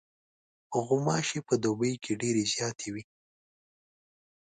غوماشې 0.85 1.39
په 1.47 1.53
دوبي 1.63 1.93
کې 2.03 2.13
ډېرې 2.21 2.43
زیاتې 2.53 2.87
وي. 2.93 3.03